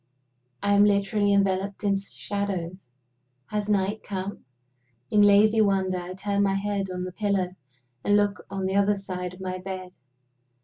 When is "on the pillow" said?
6.89-7.49